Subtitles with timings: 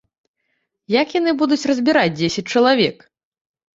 [1.01, 2.97] Як яны будуць разбіраць дзесяць чалавек?